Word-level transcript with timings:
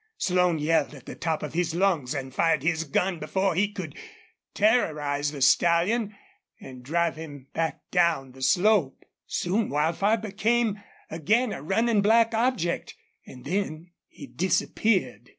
Slone 0.17 0.57
yelled 0.57 0.95
at 0.95 1.05
the 1.05 1.13
top 1.13 1.43
of 1.43 1.53
his 1.53 1.75
lungs 1.75 2.15
and 2.15 2.33
fired 2.33 2.63
his 2.63 2.85
gun 2.85 3.19
before 3.19 3.53
he 3.53 3.71
could 3.71 3.95
terrorize 4.55 5.31
the 5.31 5.43
stallion 5.43 6.15
and 6.59 6.81
drive 6.81 7.17
him 7.17 7.45
back 7.53 7.81
down 7.91 8.31
the 8.31 8.41
slope. 8.41 9.03
Soon 9.27 9.69
Wildfire 9.69 10.17
became 10.17 10.81
again 11.11 11.53
a 11.53 11.61
running 11.61 12.01
black 12.01 12.33
object, 12.33 12.95
and 13.27 13.45
then 13.45 13.91
he 14.07 14.25
disappeared. 14.25 15.29